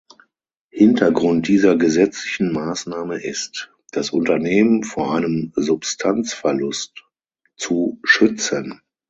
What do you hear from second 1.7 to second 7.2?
gesetzlichen Maßnahme ist, das Unternehmen vor einem Substanzverlust